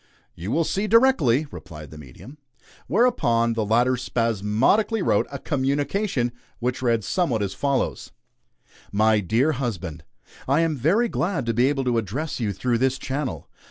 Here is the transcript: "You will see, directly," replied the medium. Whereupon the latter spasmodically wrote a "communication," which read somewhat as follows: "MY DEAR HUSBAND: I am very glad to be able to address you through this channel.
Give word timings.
"You 0.33 0.49
will 0.49 0.63
see, 0.63 0.87
directly," 0.87 1.45
replied 1.51 1.91
the 1.91 1.97
medium. 1.99 2.39
Whereupon 2.87 3.53
the 3.53 3.63
latter 3.63 3.95
spasmodically 3.95 5.03
wrote 5.03 5.27
a 5.31 5.37
"communication," 5.37 6.31
which 6.57 6.81
read 6.81 7.03
somewhat 7.03 7.43
as 7.43 7.53
follows: 7.53 8.09
"MY 8.91 9.19
DEAR 9.19 9.51
HUSBAND: 9.51 10.03
I 10.47 10.61
am 10.61 10.75
very 10.75 11.07
glad 11.07 11.45
to 11.45 11.53
be 11.53 11.67
able 11.67 11.83
to 11.83 11.99
address 11.99 12.39
you 12.39 12.51
through 12.51 12.79
this 12.79 12.97
channel. 12.97 13.47